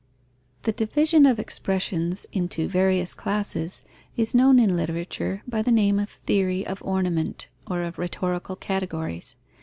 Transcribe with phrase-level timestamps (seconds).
[0.63, 3.83] _The division of expressions into various classes
[4.17, 9.35] is known in literature by the name of theory of ornament or of rhetorical categories.